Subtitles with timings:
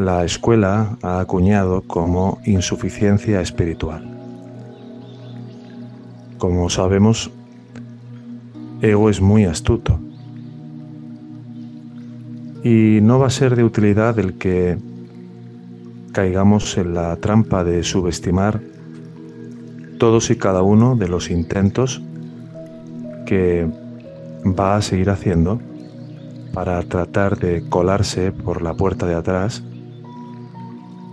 [0.00, 4.02] La escuela ha acuñado como insuficiencia espiritual.
[6.38, 7.30] Como sabemos,
[8.80, 10.00] ego es muy astuto
[12.64, 14.78] y no va a ser de utilidad el que
[16.12, 18.60] caigamos en la trampa de subestimar
[19.98, 22.00] todos y cada uno de los intentos
[23.26, 23.68] que
[24.46, 25.60] va a seguir haciendo
[26.54, 29.62] para tratar de colarse por la puerta de atrás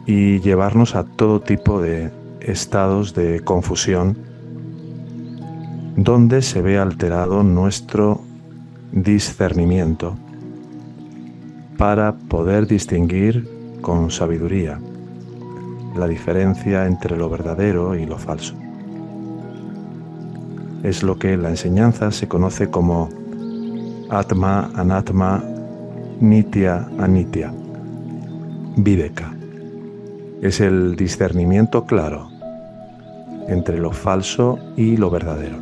[0.07, 4.17] y llevarnos a todo tipo de estados de confusión
[5.97, 8.21] donde se ve alterado nuestro
[8.93, 10.15] discernimiento
[11.77, 13.49] para poder distinguir
[13.81, 14.79] con sabiduría
[15.95, 18.55] la diferencia entre lo verdadero y lo falso.
[20.83, 23.09] Es lo que en la enseñanza se conoce como
[24.09, 25.43] Atma, Anatma,
[26.21, 27.51] Nitya, Anitya,
[28.77, 29.36] Videka
[30.41, 32.29] es el discernimiento claro
[33.47, 35.57] entre lo falso y lo verdadero.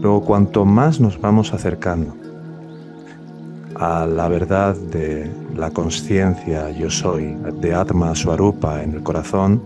[0.00, 2.14] Luego, cuanto más nos vamos acercando
[3.74, 9.62] a la verdad de la conciencia yo soy, de Atma Swarupa en el corazón,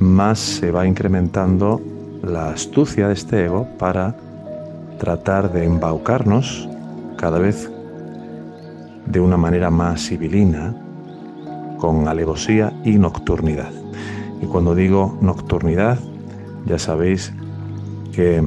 [0.00, 1.80] más se va incrementando
[2.22, 4.14] la astucia de este ego para
[4.98, 6.68] tratar de embaucarnos
[7.16, 7.70] cada vez
[9.06, 10.74] de una manera más civilina
[11.82, 13.72] con alevosía y nocturnidad.
[14.40, 15.98] Y cuando digo nocturnidad,
[16.64, 17.32] ya sabéis
[18.12, 18.40] que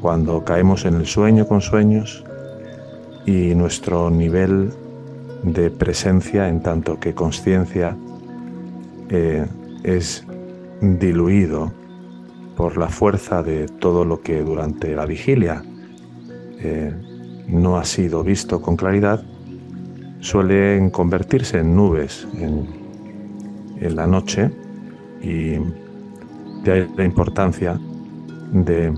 [0.00, 2.24] cuando caemos en el sueño con sueños
[3.26, 4.72] y nuestro nivel
[5.42, 7.98] de presencia en tanto que conciencia
[9.10, 9.44] eh,
[9.82, 10.24] es
[10.80, 11.70] diluido
[12.56, 15.62] por la fuerza de todo lo que durante la vigilia
[16.60, 16.94] eh,
[17.46, 19.22] no ha sido visto con claridad,
[20.24, 22.82] suelen convertirse en nubes en,
[23.94, 24.50] la noche
[25.20, 25.58] y
[26.62, 27.78] de ahí la importancia
[28.50, 28.90] de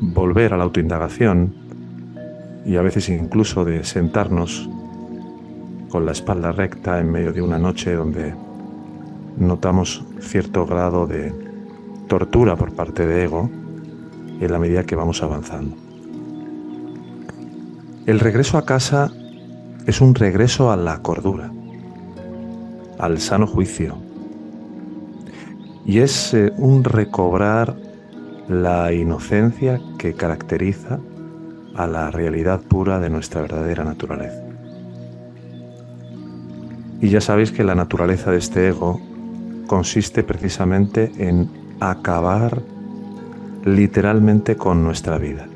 [0.00, 1.54] volver a la autoindagación
[2.66, 4.68] y a veces incluso de sentarnos
[5.88, 8.34] con la espalda recta en medio de una noche donde
[9.38, 11.32] notamos cierto grado de
[12.08, 13.48] tortura por parte de ego
[14.38, 15.74] en la medida que vamos avanzando.
[18.04, 19.10] El regreso a casa
[19.86, 21.50] es un regreso a la cordura,
[22.98, 23.96] al sano juicio.
[25.84, 27.76] Y es eh, un recobrar
[28.48, 31.00] la inocencia que caracteriza
[31.74, 34.42] a la realidad pura de nuestra verdadera naturaleza.
[37.00, 39.00] Y ya sabéis que la naturaleza de este ego
[39.66, 41.50] consiste precisamente en
[41.80, 42.62] acabar
[43.64, 45.48] literalmente con nuestra vida.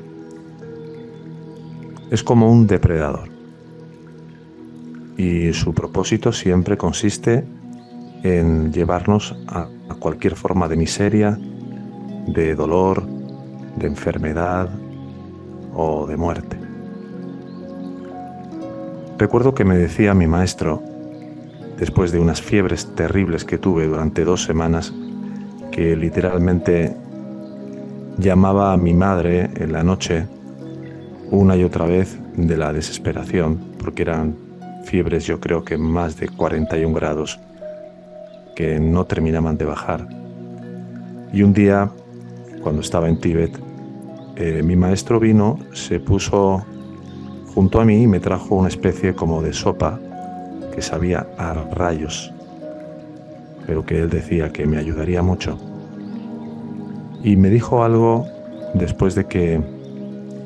[2.11, 3.36] Es como un depredador
[5.17, 7.43] y su propósito siempre consiste
[8.23, 9.67] en llevarnos a,
[9.99, 11.39] cualquier forma de miseria,
[12.27, 13.03] de dolor,
[13.77, 14.69] de enfermedad
[15.73, 16.57] o de muerte.
[19.17, 20.83] Recuerdo que me decía mi maestro,
[21.79, 24.93] después de unas fiebres terribles que tuve durante dos semanas,
[25.71, 26.95] que literalmente
[28.19, 30.27] llamaba a mi madre en la noche
[31.31, 34.46] una y otra vez de la desesperación, porque eran
[34.87, 37.39] fiebres yo creo que más de 41 grados
[38.55, 40.07] que no terminaban de bajar.
[41.31, 41.91] Y un día,
[42.63, 43.51] cuando estaba en Tíbet,
[44.37, 46.65] eh, mi maestro vino, se puso
[47.53, 49.99] junto a mí y me trajo una especie como de sopa
[50.73, 52.33] que sabía a rayos,
[53.65, 55.59] pero que él decía que me ayudaría mucho.
[57.23, 58.25] Y me dijo algo
[58.73, 59.61] después de que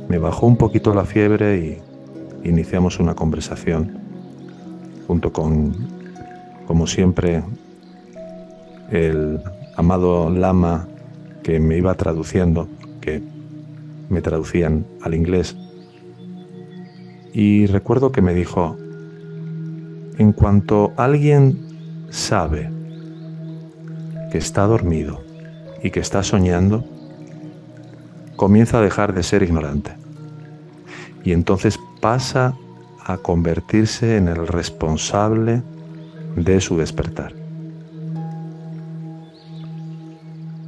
[0.10, 4.11] me bajó un poquito la fiebre y iniciamos una conversación
[5.12, 5.76] junto con,
[6.68, 7.44] como siempre,
[8.92, 9.42] el
[9.76, 10.88] amado lama
[11.44, 12.70] que me iba traduciendo,
[13.02, 13.22] que
[14.08, 15.58] me traducían al inglés.
[17.34, 18.78] Y recuerdo que me dijo,
[20.18, 21.60] en cuanto alguien
[22.10, 22.70] sabe
[24.32, 25.22] que está dormido
[25.84, 26.86] y que está soñando,
[28.38, 29.92] comienza a dejar de ser ignorante.
[31.26, 32.56] y entonces pasa
[33.18, 35.62] convertirse en el responsable
[36.36, 37.34] de su despertar.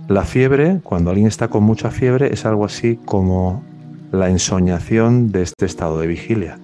[0.07, 3.63] La fiebre, cuando alguien está con mucha fiebre, es algo así como
[4.11, 6.59] la ensoñación de este estado de vigilia.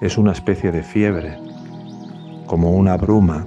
[0.00, 1.38] Es una especie de fiebre,
[2.46, 3.46] como una bruma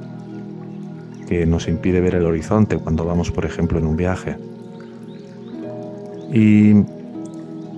[1.28, 4.38] que nos impide ver el horizonte cuando vamos, por ejemplo, en un viaje.
[6.32, 6.74] Y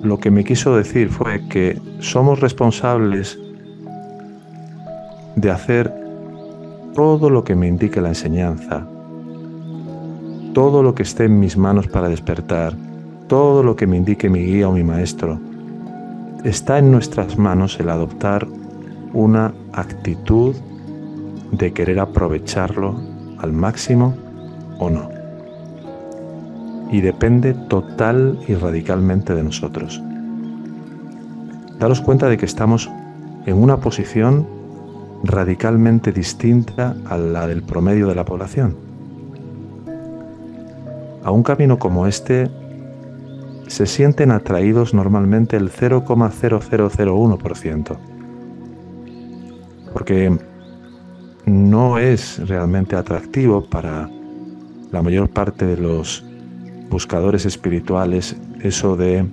[0.02, 3.40] lo que me quiso decir fue que somos responsables
[5.36, 5.94] de hacer
[6.94, 8.88] todo lo que me indique la enseñanza,
[10.54, 12.74] todo lo que esté en mis manos para despertar,
[13.28, 15.40] todo lo que me indique mi guía o mi maestro.
[16.44, 18.48] Está en nuestras manos el adoptar
[19.14, 20.56] una actitud
[21.52, 23.00] de querer aprovecharlo
[23.40, 24.16] al máximo
[24.80, 25.17] o no.
[26.92, 30.02] Y depende total y radicalmente de nosotros.
[31.80, 32.90] Daros cuenta de que estamos
[33.46, 34.48] en una posición
[35.24, 38.76] radicalmente distinta a la del promedio de la población.
[41.24, 42.50] A un camino como este
[43.68, 47.98] se sienten atraídos normalmente el 0,0001%,
[49.92, 50.40] porque
[51.46, 54.10] no es realmente atractivo para
[54.92, 56.24] la mayor parte de los
[56.90, 59.26] buscadores espirituales eso de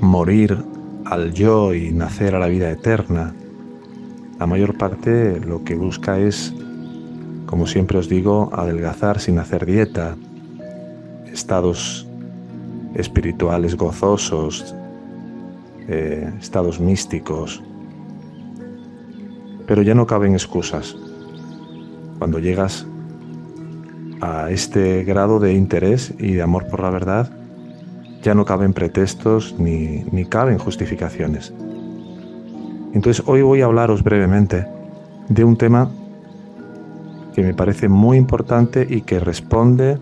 [0.00, 0.56] morir
[1.04, 3.34] al yo y nacer a la vida eterna.
[4.38, 6.54] La mayor parte lo que busca es,
[7.46, 10.16] como siempre os digo, adelgazar sin hacer dieta,
[11.30, 12.06] estados
[12.94, 14.74] espirituales gozosos,
[15.88, 17.62] eh, estados místicos,
[19.66, 20.96] pero ya no caben excusas.
[22.18, 22.86] Cuando llegas
[24.20, 27.30] a este grado de interés y de amor por la verdad,
[28.22, 31.54] ya no caben pretextos ni, ni caben justificaciones.
[32.92, 34.66] Entonces hoy voy a hablaros brevemente
[35.28, 35.90] de un tema
[37.34, 39.98] que me parece muy importante y que responde,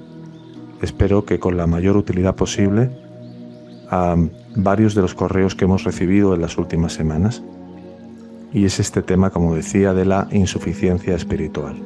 [0.82, 2.90] espero que con la mayor utilidad posible,
[3.90, 4.16] a
[4.56, 7.42] varios de los correos que hemos recibido en las últimas semanas
[8.52, 11.76] y es este tema, como decía, de la insuficiencia espiritual.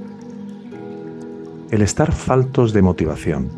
[1.72, 3.48] El estar faltos de motivación,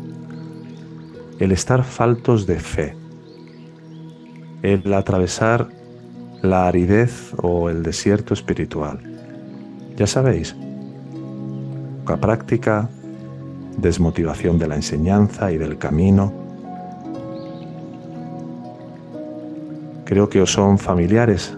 [1.37, 2.95] el estar faltos de fe,
[4.61, 5.67] el atravesar
[6.41, 9.01] la aridez o el desierto espiritual.
[9.97, 10.55] Ya sabéis,
[12.05, 12.89] poca práctica,
[13.79, 16.31] desmotivación de la enseñanza y del camino.
[20.05, 21.53] Creo que os son familiares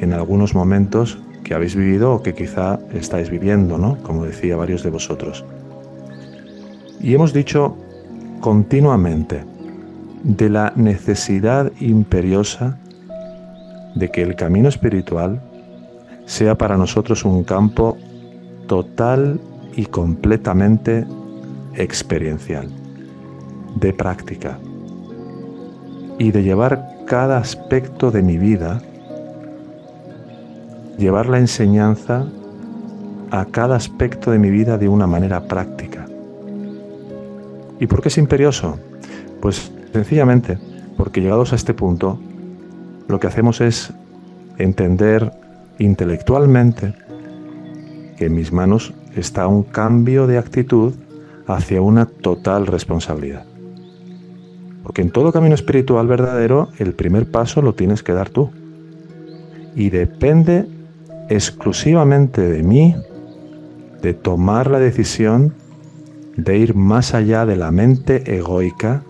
[0.00, 3.96] en algunos momentos que habéis vivido o que quizá estáis viviendo, ¿no?
[4.02, 5.44] Como decía varios de vosotros.
[7.00, 7.76] Y hemos dicho
[8.40, 9.44] continuamente
[10.22, 12.78] de la necesidad imperiosa
[13.94, 15.40] de que el camino espiritual
[16.26, 17.96] sea para nosotros un campo
[18.66, 19.40] total
[19.74, 21.06] y completamente
[21.74, 22.68] experiencial,
[23.76, 24.58] de práctica,
[26.18, 28.82] y de llevar cada aspecto de mi vida
[31.00, 32.26] llevar la enseñanza
[33.30, 35.89] a cada aspecto de mi vida de una manera práctica.
[37.80, 38.78] ¿Y por qué es imperioso?
[39.40, 40.58] Pues sencillamente
[40.96, 42.20] porque llegados a este punto,
[43.08, 43.92] lo que hacemos es
[44.58, 45.32] entender
[45.78, 46.94] intelectualmente
[48.18, 50.92] que en mis manos está un cambio de actitud
[51.46, 53.46] hacia una total responsabilidad.
[54.82, 58.50] Porque en todo camino espiritual verdadero, el primer paso lo tienes que dar tú.
[59.74, 60.66] Y depende
[61.30, 62.94] exclusivamente de mí
[64.02, 65.54] de tomar la decisión
[66.44, 69.02] de ir más allá de la mente egoica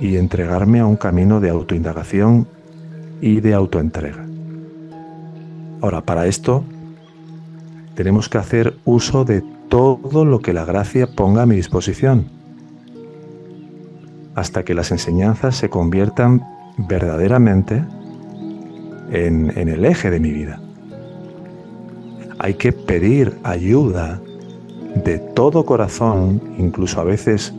[0.00, 2.46] y entregarme a un camino de autoindagación
[3.20, 4.26] y de autoentrega.
[5.80, 6.64] Ahora, para esto
[7.94, 12.26] tenemos que hacer uso de todo lo que la gracia ponga a mi disposición,
[14.34, 16.42] hasta que las enseñanzas se conviertan
[16.76, 17.84] verdaderamente
[19.10, 20.60] en, en el eje de mi vida
[22.42, 24.20] hay que pedir ayuda
[24.94, 27.52] de todo corazón, incluso a veces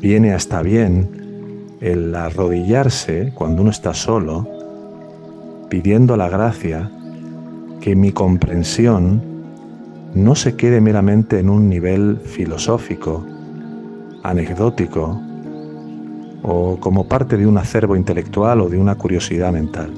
[0.00, 4.46] viene hasta bien el arrodillarse cuando uno está solo,
[5.68, 6.90] pidiendo la gracia
[7.80, 9.22] que mi comprensión
[10.14, 13.24] no se quede meramente en un nivel filosófico,
[14.22, 15.20] anecdótico
[16.42, 19.92] o como parte de un acervo intelectual o de una curiosidad mental.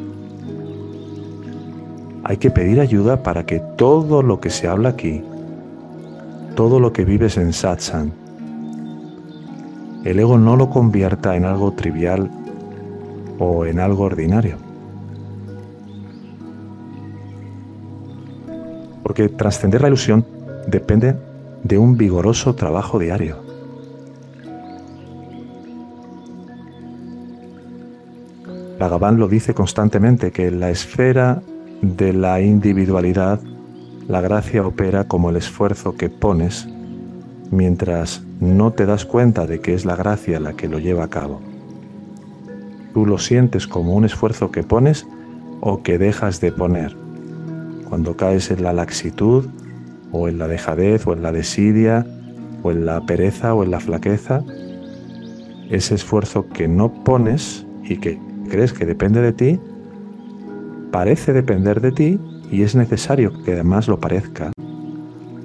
[2.25, 5.23] Hay que pedir ayuda para que todo lo que se habla aquí,
[6.59, 8.11] todo lo que vives en satsang,
[10.03, 12.29] el ego no lo convierta en algo trivial
[13.38, 14.57] o en algo ordinario.
[19.05, 20.27] Porque trascender la ilusión
[20.67, 21.15] depende
[21.62, 23.37] de un vigoroso trabajo diario.
[28.81, 31.41] Bhagavan lo dice constantemente que la esfera
[31.83, 33.38] de la individualidad
[34.09, 36.67] la gracia opera como el esfuerzo que pones
[37.50, 41.09] mientras no te das cuenta de que es la gracia la que lo lleva a
[41.09, 41.43] cabo.
[42.95, 45.07] Tú lo sientes como un esfuerzo que pones
[45.61, 46.97] o que dejas de poner.
[47.87, 49.45] Cuando caes en la laxitud
[50.11, 52.07] o en la dejadez o en la desidia
[52.62, 54.43] o en la pereza o en la flaqueza,
[55.69, 59.61] ese esfuerzo que no pones y que crees que depende de ti,
[60.91, 62.19] parece depender de ti
[62.50, 64.52] y es necesario que además lo parezca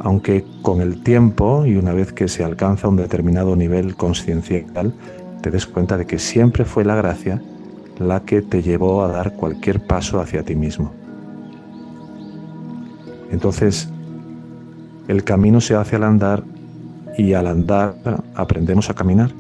[0.04, 4.94] aunque con el tiempo y una vez que se alcanza un determinado nivel consciencial,
[5.42, 7.42] te des cuenta de que siempre fue la gracia
[8.00, 10.92] la que te llevó a dar cualquier paso hacia ti mismo.
[13.32, 13.90] Entonces,
[15.08, 16.44] el camino se hace al andar
[17.18, 17.96] y al andar
[18.36, 19.32] aprendemos a caminar.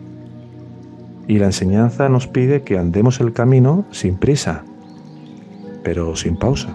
[1.27, 4.63] Y la enseñanza nos pide que andemos el camino sin prisa,
[5.83, 6.69] pero sin pausa.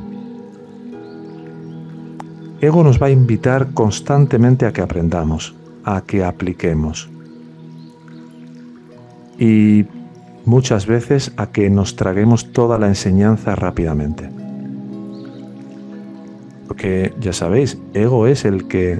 [2.60, 7.08] Ego nos va a invitar constantemente a que aprendamos, a que apliquemos.
[9.38, 9.86] Y
[10.44, 14.28] muchas veces a que nos traguemos toda la enseñanza rápidamente.
[16.66, 18.98] Porque ya sabéis, ego es el que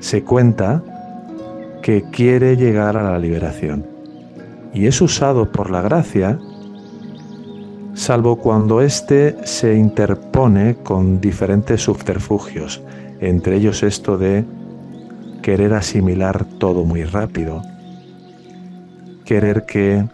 [0.00, 0.82] se cuenta
[1.82, 3.84] que quiere llegar a la liberación.
[4.72, 6.38] Y es usado por la gracia,
[7.94, 12.82] salvo cuando éste se interpone con diferentes subterfugios,
[13.20, 14.44] entre ellos esto de
[15.42, 17.62] querer asimilar todo muy rápido,
[19.24, 20.04] querer que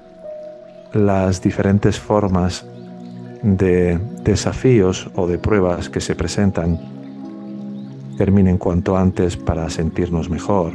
[0.93, 2.67] las diferentes formas
[3.43, 6.79] de desafíos o de pruebas que se presentan
[8.19, 10.73] terminen cuanto antes para sentirnos mejor.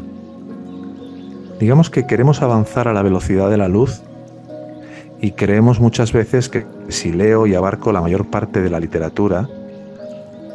[1.59, 4.01] Digamos que queremos avanzar a la velocidad de la luz
[5.21, 9.47] y creemos muchas veces que si leo y abarco la mayor parte de la literatura,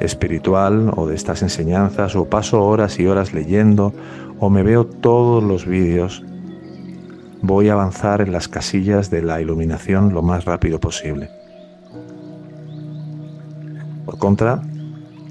[0.00, 3.92] espiritual o de estas enseñanzas o paso horas y horas leyendo
[4.38, 6.24] o me veo todos los vídeos,
[7.42, 11.30] voy a avanzar en las casillas de la iluminación lo más rápido posible.
[14.04, 14.62] Por contra,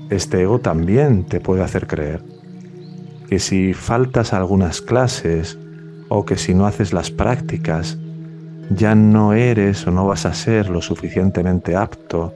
[0.09, 2.21] este ego también te puede hacer creer
[3.27, 5.57] que si faltas algunas clases
[6.07, 7.97] o que si no haces las prácticas,
[8.71, 12.33] ya no eres o no vas a ser lo suficientemente apto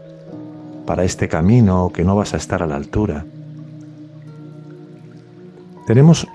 [0.85, 3.25] para este camino que no vas a estar a la altura.
[5.87, 6.27] Tenemos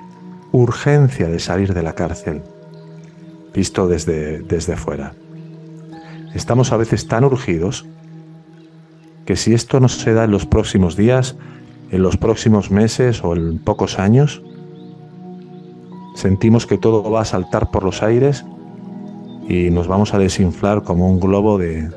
[0.53, 2.43] urgencia de salir de la cárcel,
[3.55, 5.15] visto desde, desde fuera.
[6.35, 7.87] Estamos a veces tan urgidos
[9.25, 11.37] que si esto no se da en los próximos días,
[11.91, 14.43] en los próximos meses o en pocos años,
[16.15, 18.45] sentimos que todo va a saltar por los aires
[19.49, 21.91] y nos vamos a desinflar como un globo de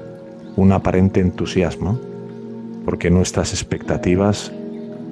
[0.55, 2.00] un aparente entusiasmo
[2.85, 4.51] porque nuestras expectativas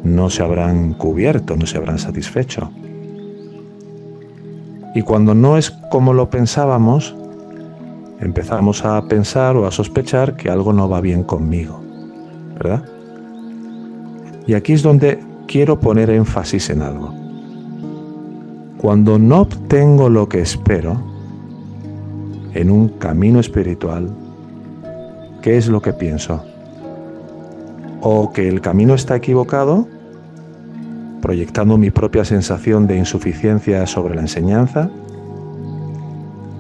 [0.04, 2.72] no se habrán cubierto, no se habrán satisfecho.
[4.96, 7.16] Y cuando no es como lo pensábamos,
[8.20, 11.80] empezamos a pensar o a sospechar que algo no va bien conmigo,
[12.56, 12.84] ¿verdad?
[14.48, 17.14] Y aquí es donde quiero poner énfasis en algo.
[18.78, 21.02] Cuando no obtengo lo que espero
[22.54, 24.10] en un camino espiritual,
[25.42, 26.44] ¿qué es lo que pienso?
[28.02, 29.88] O que el camino está equivocado,
[31.22, 34.90] proyectando mi propia sensación de insuficiencia sobre la enseñanza,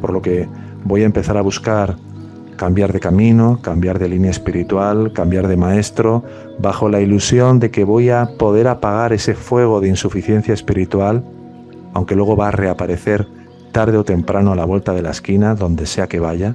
[0.01, 0.47] por lo que
[0.83, 1.95] voy a empezar a buscar
[2.55, 6.23] cambiar de camino, cambiar de línea espiritual, cambiar de maestro,
[6.59, 11.23] bajo la ilusión de que voy a poder apagar ese fuego de insuficiencia espiritual,
[11.93, 13.27] aunque luego va a reaparecer
[13.71, 16.53] tarde o temprano a la vuelta de la esquina, donde sea que vaya.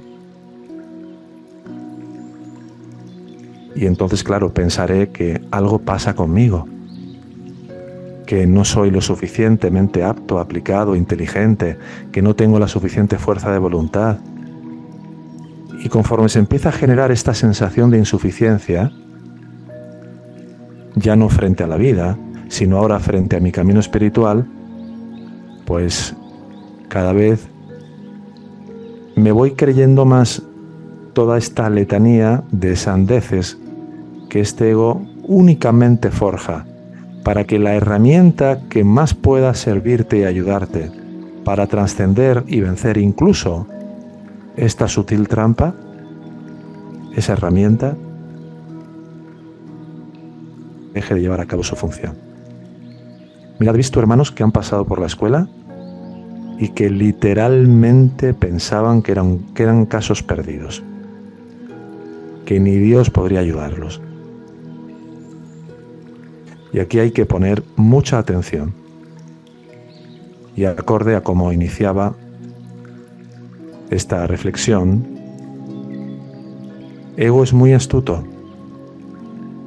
[3.75, 6.65] Y entonces, claro, pensaré que algo pasa conmigo,
[8.25, 11.77] que no soy lo suficientemente apto, aplicado, inteligente,
[12.11, 14.17] que no tengo la suficiente fuerza de voluntad.
[15.83, 18.91] Y conforme se empieza a generar esta sensación de insuficiencia,
[20.95, 22.17] ya no frente a la vida,
[22.47, 24.45] sino ahora frente a mi camino espiritual,
[25.65, 26.15] pues
[26.87, 27.47] cada vez
[29.15, 30.41] me voy creyendo más
[31.13, 33.57] toda esta letanía de sandeces
[34.35, 36.65] que este ego únicamente forja
[37.23, 40.91] para que la herramienta que más pueda servirte y ayudarte
[41.45, 43.65] para trascender y vencer incluso
[44.57, 45.73] esta sutil trampa
[47.15, 47.95] esa herramienta
[50.93, 52.15] deje de llevar a cabo su función.
[53.57, 55.47] Mirad, visto hermanos que han pasado por la escuela
[56.59, 60.83] y que literalmente pensaban que eran, que eran casos perdidos,
[62.45, 64.01] que ni Dios podría ayudarlos.
[66.75, 68.73] Y aquí hay que poner mucha atención.
[70.57, 72.15] Y acorde a cómo iniciaba
[73.89, 75.07] esta reflexión,
[77.15, 78.25] ego es muy astuto.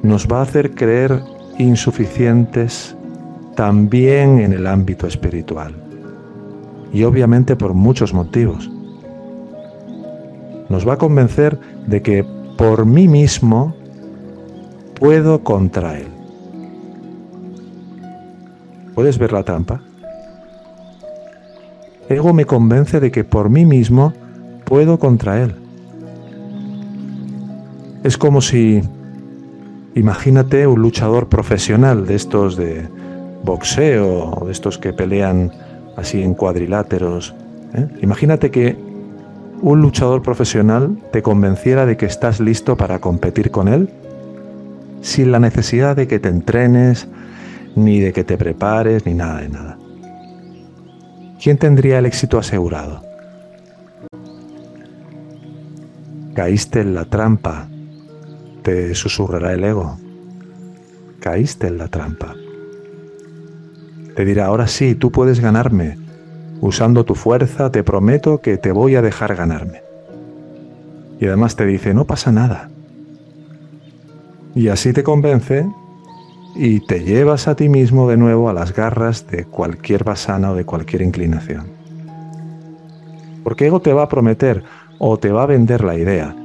[0.03, 1.23] Nos va a hacer creer
[1.57, 2.95] insuficientes
[3.55, 5.73] también en el ámbito espiritual.
[6.93, 8.69] Y obviamente por muchos motivos.
[10.69, 12.23] Nos va a convencer de que
[12.55, 13.73] por mí mismo
[14.99, 16.18] puedo contra él.
[18.99, 19.79] ¿Puedes ver la trampa?
[22.09, 24.11] Ego me convence de que por mí mismo
[24.65, 25.55] puedo contra él.
[28.03, 28.81] Es como si,
[29.95, 32.89] imagínate un luchador profesional de estos de
[33.45, 35.53] boxeo, de estos que pelean
[35.95, 37.33] así en cuadriláteros.
[37.75, 37.87] ¿eh?
[38.01, 38.77] Imagínate que
[39.61, 43.89] un luchador profesional te convenciera de que estás listo para competir con él
[45.01, 47.07] sin la necesidad de que te entrenes,
[47.75, 49.77] ni de que te prepares, ni nada de nada.
[51.41, 53.01] ¿Quién tendría el éxito asegurado?
[56.35, 57.67] Caíste en la trampa,
[58.63, 59.97] te susurrará el ego.
[61.19, 62.35] Caíste en la trampa.
[64.15, 65.97] Te dirá, ahora sí, tú puedes ganarme.
[66.61, 69.81] Usando tu fuerza, te prometo que te voy a dejar ganarme.
[71.19, 72.69] Y además te dice, no pasa nada.
[74.55, 75.65] Y así te convence
[76.55, 80.55] y te llevas a ti mismo de nuevo a las garras de cualquier basana o
[80.55, 81.67] de cualquier inclinación.
[83.43, 84.63] Porque ego te va a prometer
[84.97, 86.35] o te va a vender la idea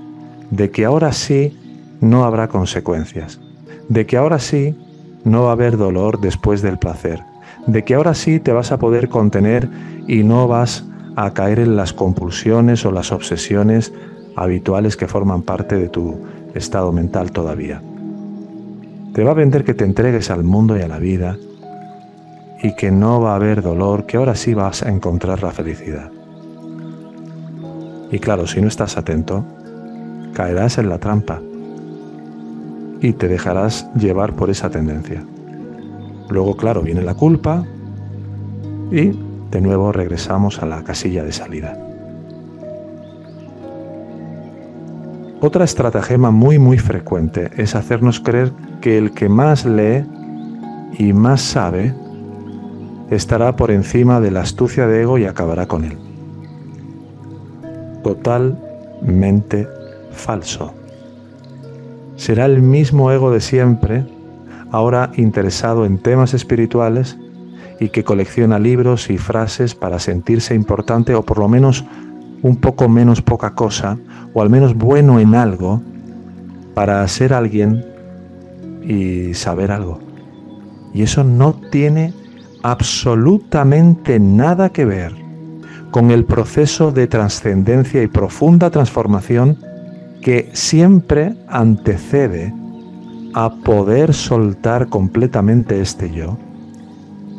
[0.50, 1.58] de que ahora sí
[2.00, 3.40] no habrá consecuencias,
[3.88, 4.76] de que ahora sí
[5.24, 7.22] no va a haber dolor después del placer,
[7.66, 9.68] de que ahora sí te vas a poder contener
[10.06, 10.84] y no vas
[11.16, 13.92] a caer en las compulsiones o las obsesiones
[14.36, 16.18] habituales que forman parte de tu
[16.54, 17.82] estado mental todavía.
[19.14, 21.38] Te va a vender que te entregues al mundo y a la vida
[22.60, 26.10] y que no va a haber dolor, que ahora sí vas a encontrar la felicidad.
[28.10, 29.44] Y claro, si no estás atento,
[30.32, 31.40] caerás en la trampa
[33.00, 35.22] y te dejarás llevar por esa tendencia.
[36.28, 37.64] Luego, claro, viene la culpa
[38.90, 39.12] y
[39.50, 41.83] de nuevo regresamos a la casilla de salida.
[45.46, 50.02] Otra estratagema muy muy frecuente es hacernos creer que el que más lee
[50.96, 51.94] y más sabe
[53.10, 55.98] estará por encima de la astucia de ego y acabará con él.
[58.02, 59.68] Totalmente
[60.12, 60.72] falso.
[62.16, 64.06] Será el mismo ego de siempre
[64.70, 67.18] ahora interesado en temas espirituales
[67.78, 71.84] y que colecciona libros y frases para sentirse importante o por lo menos
[72.44, 73.96] un poco menos poca cosa,
[74.34, 75.80] o al menos bueno en algo,
[76.74, 77.82] para ser alguien
[78.86, 79.98] y saber algo.
[80.92, 82.12] Y eso no tiene
[82.62, 85.14] absolutamente nada que ver
[85.90, 89.56] con el proceso de trascendencia y profunda transformación
[90.20, 92.52] que siempre antecede
[93.32, 96.36] a poder soltar completamente este yo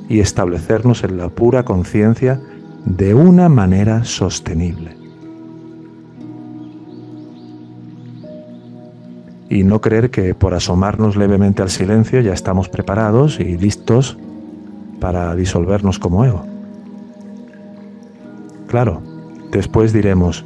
[0.10, 2.42] y establecernos en la pura conciencia
[2.86, 4.96] de una manera sostenible.
[9.50, 14.18] Y no creer que por asomarnos levemente al silencio ya estamos preparados y listos
[15.00, 16.46] para disolvernos como ego.
[18.68, 19.02] Claro,
[19.52, 20.46] después diremos,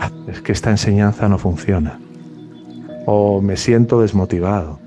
[0.00, 1.98] ah, es que esta enseñanza no funciona
[3.06, 4.78] o me siento desmotivado.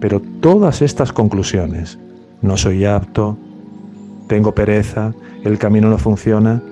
[0.00, 1.98] Pero todas estas conclusiones,
[2.42, 3.38] no soy apto,
[4.26, 5.12] tengo pereza,
[5.44, 6.62] el camino no funciona,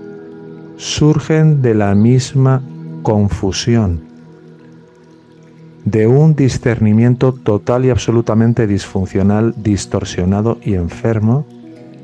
[0.77, 2.63] surgen de la misma
[3.03, 4.01] confusión,
[5.85, 11.47] de un discernimiento total y absolutamente disfuncional, distorsionado y enfermo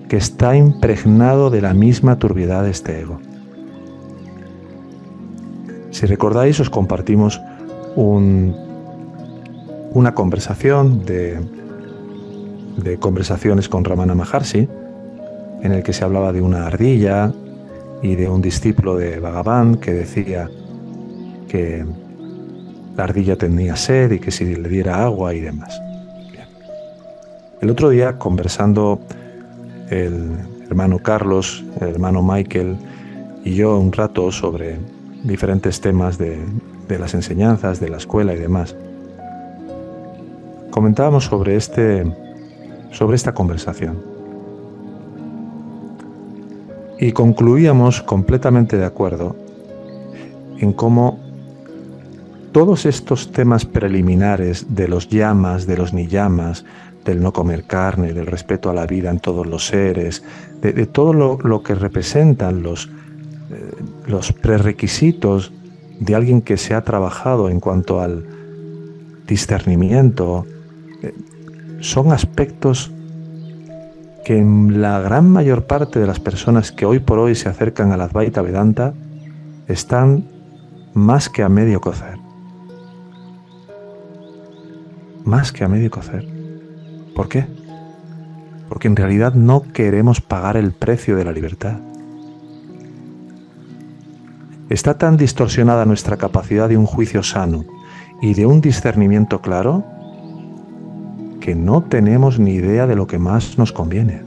[0.09, 3.21] que está impregnado de la misma turbiedad de este ego.
[5.91, 7.41] Si recordáis, os compartimos
[7.97, 8.55] una
[10.15, 11.41] conversación de,
[12.77, 14.69] de conversaciones con Ramana Maharshi,
[15.63, 17.33] en el que se hablaba de una ardilla
[18.03, 20.49] y de un discípulo de Bhagavan que decía
[21.49, 21.85] que
[22.97, 25.81] la ardilla tenía sed y que si le diera agua y demás.
[27.61, 29.01] El otro día, conversando
[29.91, 30.31] el
[30.67, 32.77] hermano Carlos, el hermano Michael
[33.45, 34.79] y yo un rato sobre
[35.25, 36.39] diferentes temas de,
[36.89, 38.75] de las enseñanzas, de la escuela y demás,
[40.71, 42.05] comentábamos sobre, este,
[42.93, 44.10] sobre esta conversación.
[47.01, 49.35] Y concluíamos completamente de acuerdo
[50.59, 51.19] en cómo
[52.53, 56.67] todos estos temas preliminares de los llamas, de los ni llamas,
[57.07, 60.23] del no comer carne, del respeto a la vida en todos los seres,
[60.61, 62.91] de, todo lo, que representan los,
[63.51, 63.71] eh,
[64.07, 65.53] los prerequisitos
[66.01, 68.27] de alguien que se ha trabajado en cuanto al
[69.27, 70.45] discernimiento,
[71.03, 71.15] eh,
[71.81, 72.93] son aspectos
[74.25, 77.93] que en la gran mayor parte de las personas que hoy por hoy se acercan
[77.93, 78.93] a la Advaita Vedanta
[79.67, 80.25] están
[80.95, 82.19] más que a medio cocer.
[85.25, 86.27] Más que a medio cocer.
[87.15, 87.47] ¿Por qué?
[88.69, 91.79] Porque en realidad no queremos pagar el precio de la libertad.
[94.69, 97.65] Está tan distorsionada nuestra capacidad de un juicio sano
[98.23, 99.85] y de un discernimiento claro
[101.41, 104.23] que no tenemos ni idea de lo que más nos conviene.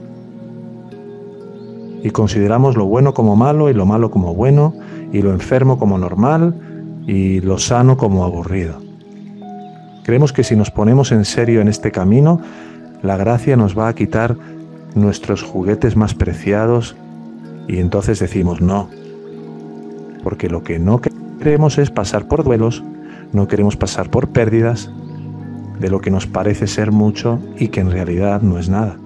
[2.03, 4.73] Y consideramos lo bueno como malo y lo malo como bueno
[5.13, 6.53] y lo enfermo como normal
[7.07, 8.81] y lo sano como aburrido.
[10.03, 12.41] Creemos que si nos ponemos en serio en este camino,
[13.01, 14.35] la gracia nos va a quitar
[14.95, 16.95] nuestros juguetes más preciados
[17.67, 18.89] y entonces decimos no.
[20.23, 20.99] Porque lo que no
[21.39, 22.83] queremos es pasar por duelos,
[23.31, 24.91] no queremos pasar por pérdidas
[25.79, 28.97] de lo que nos parece ser mucho y que en realidad no es nada.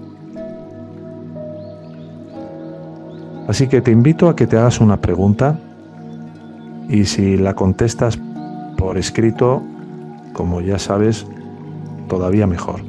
[3.47, 5.57] Así que te invito a que te hagas una pregunta
[6.89, 8.19] y si la contestas
[8.77, 9.63] por escrito,
[10.33, 11.25] como ya sabes,
[12.07, 12.81] todavía mejor.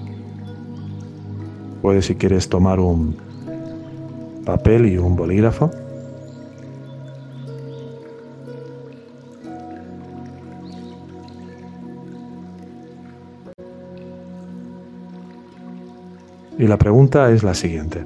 [1.81, 3.17] Puedes si quieres tomar un
[4.45, 5.71] papel y un bolígrafo.
[16.59, 18.05] Y la pregunta es la siguiente.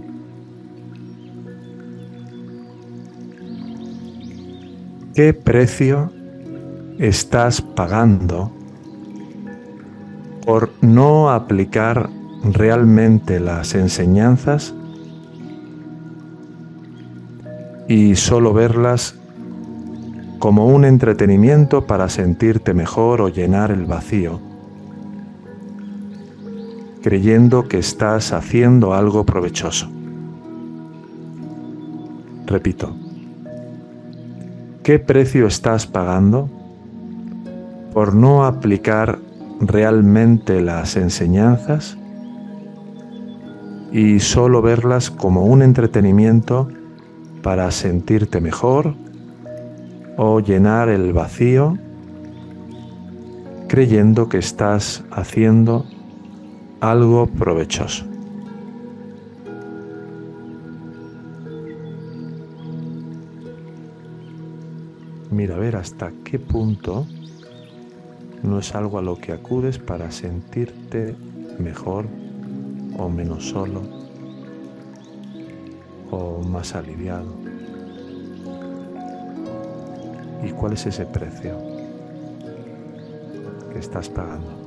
[5.15, 6.13] ¿Qué precio
[6.99, 8.53] estás pagando
[10.45, 12.09] por no aplicar
[12.45, 14.75] realmente las enseñanzas
[17.89, 19.15] y solo verlas
[20.39, 24.41] como un entretenimiento para sentirte mejor o llenar el vacío,
[27.03, 29.89] creyendo que estás haciendo algo provechoso.
[32.47, 32.95] Repito,
[34.83, 36.49] ¿qué precio estás pagando
[37.93, 39.19] por no aplicar
[39.61, 41.97] realmente las enseñanzas
[43.93, 46.69] y solo verlas como un entretenimiento
[47.43, 48.95] para sentirte mejor
[50.17, 51.77] o llenar el vacío
[53.69, 55.87] creyendo que estás haciendo
[56.83, 58.05] algo provechoso.
[65.31, 67.07] Mira a ver hasta qué punto
[68.43, 71.15] no es algo a lo que acudes para sentirte
[71.61, 72.07] mejor
[72.99, 73.83] o menos solo
[76.11, 77.33] o más aliviado.
[80.45, 81.57] ¿Y cuál es ese precio
[83.73, 84.62] que estás pagando?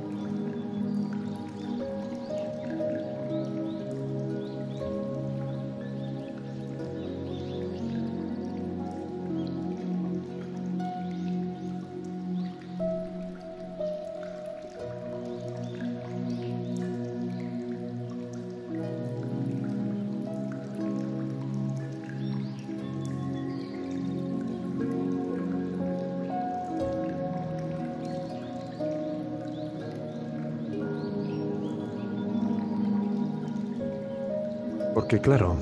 [35.22, 35.56] Claro,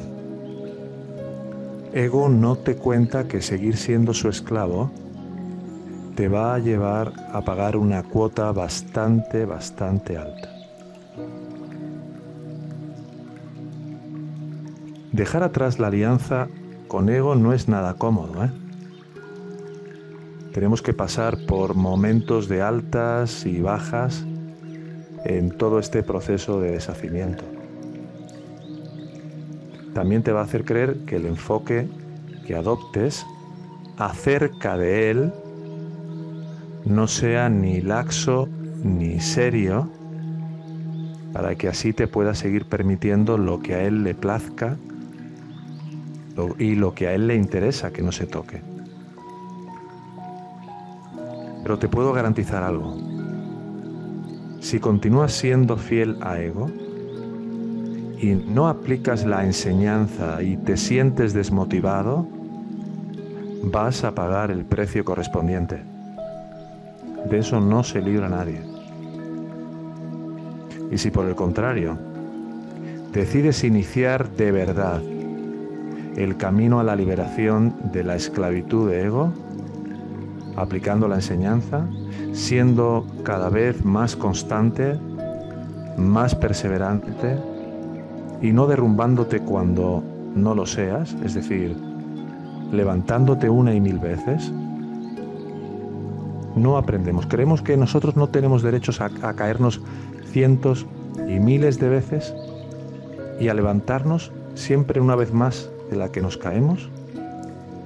[1.93, 4.91] ego no te cuenta que seguir siendo su esclavo
[6.17, 10.51] te va a llevar a pagar una cuota bastante, bastante alta.
[15.13, 16.49] Dejar atrás la alianza
[16.87, 18.45] con ego no es nada cómodo.
[18.45, 18.51] ¿eh?
[20.53, 24.25] Tenemos que pasar por momentos de altas y bajas
[25.25, 27.54] en todo este proceso de deshacimiento
[29.95, 31.89] también te va a hacer creer que el enfoque
[32.47, 33.25] que adoptes
[33.97, 35.33] acerca de él
[36.85, 38.49] no sea ni laxo
[38.83, 39.89] ni serio
[41.33, 44.77] para que así te pueda seguir permitiendo lo que a él le plazca
[46.59, 48.61] y lo que a él le interesa que no se toque.
[51.63, 52.99] Pero te puedo garantizar algo.
[54.61, 56.71] Si continúas siendo fiel a ego
[58.25, 62.27] y no aplicas la enseñanza y te sientes desmotivado,
[63.65, 65.83] vas a pagar el precio correspondiente.
[67.29, 68.63] De eso no se libra nadie.
[70.91, 71.99] Y si por el contrario,
[73.13, 75.03] decides iniciar de verdad
[76.17, 79.35] el camino a la liberación de la esclavitud de ego,
[80.57, 81.87] aplicando la enseñanza,
[82.33, 84.97] siendo cada vez más constante,
[85.99, 87.45] más perseverante
[88.43, 90.03] y no derrumbándote cuando
[90.35, 91.77] no lo seas, es decir,
[92.73, 94.53] levantándote una y mil veces,
[96.57, 97.27] no aprendemos.
[97.27, 99.81] Creemos que nosotros no tenemos derechos a, caernos
[100.31, 100.87] cientos
[101.29, 102.35] y miles de veces
[103.41, 106.89] y a levantarnos siempre una vez más de la que nos caemos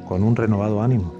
[0.07, 1.13] con un renovado ánimo,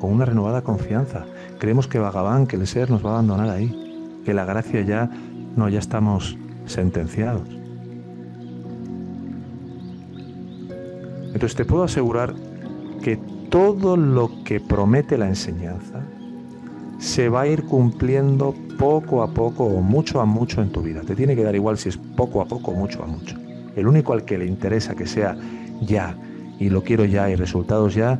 [0.00, 1.24] con una renovada confianza.
[1.58, 5.10] Creemos que Bhagavan, que el ser nos va a abandonar ahí, que la gracia ya,
[5.56, 7.55] no, ya estamos sentenciados.
[11.36, 12.34] Entonces te puedo asegurar
[13.02, 13.18] que
[13.50, 16.00] todo lo que promete la enseñanza
[16.98, 21.02] se va a ir cumpliendo poco a poco o mucho a mucho en tu vida.
[21.02, 23.36] Te tiene que dar igual si es poco a poco o mucho a mucho.
[23.76, 25.36] El único al que le interesa que sea
[25.82, 26.16] ya
[26.58, 28.18] y lo quiero ya y resultados ya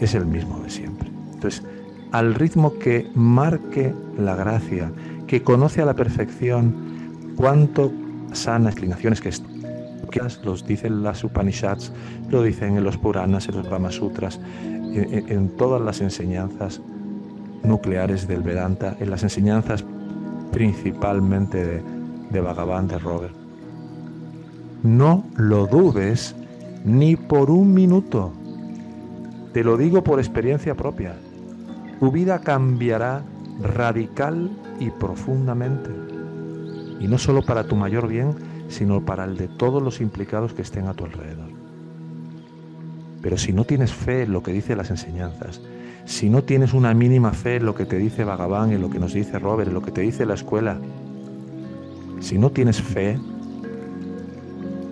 [0.00, 1.10] es el mismo de siempre.
[1.34, 1.64] Entonces,
[2.12, 4.92] al ritmo que marque la gracia,
[5.26, 7.90] que conoce a la perfección cuánto
[8.32, 9.30] sanas inclinaciones que
[10.42, 11.92] los dicen las Upanishads,
[12.28, 14.40] lo dicen en los Puranas, en los Brahma Sutras,
[14.92, 16.80] en, todas las enseñanzas
[17.62, 19.84] nucleares del Vedanta, en las enseñanzas
[20.52, 21.82] principalmente de,
[22.30, 23.34] de Bhagavan, de Robert.
[24.82, 26.34] No lo dudes
[26.84, 28.32] ni por un minuto.
[29.52, 31.14] Te lo digo por experiencia propia.
[31.98, 33.22] Tu vida cambiará
[33.60, 35.90] radical y profundamente.
[36.98, 38.34] Y no solo para tu mayor bien,
[38.70, 41.50] sino para el de todos los implicados que estén a tu alrededor.
[43.20, 45.60] Pero si no tienes fe en lo que dice las enseñanzas,
[46.06, 48.98] si no tienes una mínima fe en lo que te dice Vagabán, en lo que
[48.98, 50.78] nos dice Robert, en lo que te dice la escuela,
[52.20, 53.18] si no tienes fe,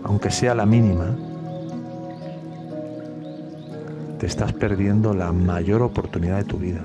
[0.03, 1.17] aunque sea la mínima,
[4.19, 6.83] te estás perdiendo la mayor oportunidad de tu vida.